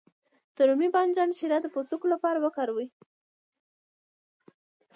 د 0.55 0.57
رومي 0.69 0.89
بانجان 0.95 1.29
شیره 1.37 1.57
د 1.61 1.67
پوستکي 1.73 2.07
لپاره 2.13 2.39
وکاروئ 2.39 2.87